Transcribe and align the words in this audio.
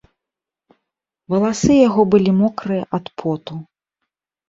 Валасы 1.35 1.73
яго 1.87 2.01
былі 2.17 2.31
мокрыя 2.41 2.83
ад 3.01 3.05
поту. 3.21 3.53